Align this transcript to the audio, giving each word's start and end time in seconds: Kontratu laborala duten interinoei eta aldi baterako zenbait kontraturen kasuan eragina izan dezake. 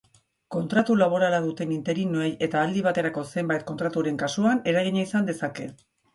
Kontratu 0.53 0.95
laborala 1.01 1.41
duten 1.43 1.73
interinoei 1.75 2.31
eta 2.47 2.63
aldi 2.69 2.83
baterako 2.89 3.25
zenbait 3.35 3.67
kontraturen 3.69 4.19
kasuan 4.25 4.65
eragina 4.75 5.07
izan 5.07 5.31
dezake. 5.31 5.71